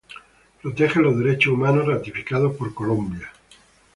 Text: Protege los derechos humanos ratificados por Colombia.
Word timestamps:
Protege 0.63 0.99
los 0.99 1.19
derechos 1.19 1.53
humanos 1.53 1.85
ratificados 1.85 2.55
por 2.55 2.73
Colombia. 2.73 3.31